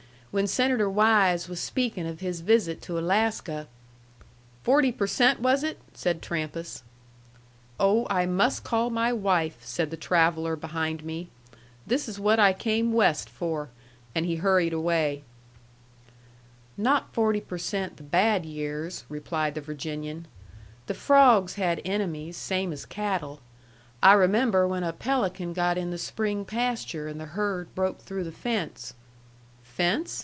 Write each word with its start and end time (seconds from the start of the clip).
When 0.31 0.47
Senator 0.47 0.89
Wise 0.89 1.49
was 1.49 1.59
speaking 1.59 2.07
of 2.07 2.21
his 2.21 2.39
visit 2.39 2.81
to 2.83 2.97
Alaska" 2.97 3.67
"Forty 4.63 4.89
per 4.93 5.05
cent, 5.05 5.41
was 5.41 5.61
it?" 5.61 5.77
said 5.93 6.21
Trampas. 6.21 6.83
"Oh, 7.77 8.07
I 8.09 8.25
must 8.25 8.63
call 8.63 8.89
my 8.89 9.11
wife," 9.11 9.57
said 9.59 9.91
the 9.91 9.97
traveller 9.97 10.55
behind 10.55 11.03
me. 11.03 11.27
"This 11.85 12.07
is 12.07 12.17
what 12.17 12.39
I 12.39 12.53
came 12.53 12.93
West 12.93 13.27
for." 13.29 13.71
And 14.15 14.25
he 14.25 14.37
hurried 14.37 14.71
away. 14.71 15.25
"Not 16.77 17.11
forty 17.13 17.41
per 17.41 17.57
cent 17.57 17.97
the 17.97 18.03
bad 18.03 18.45
years," 18.45 19.03
replied 19.09 19.53
the 19.53 19.59
Virginian. 19.59 20.27
"The 20.87 20.93
frawgs 20.93 21.55
had 21.55 21.81
enemies, 21.83 22.37
same 22.37 22.71
as 22.71 22.85
cattle. 22.85 23.41
I 24.01 24.13
remember 24.13 24.65
when 24.65 24.83
a 24.85 24.93
pelican 24.93 25.51
got 25.51 25.77
in 25.77 25.91
the 25.91 25.97
spring 25.97 26.45
pasture, 26.45 27.09
and 27.09 27.19
the 27.19 27.25
herd 27.35 27.75
broke 27.75 27.99
through 27.99 28.23
the 28.23 28.31
fence" 28.31 28.93
"Fence?" 29.63 30.19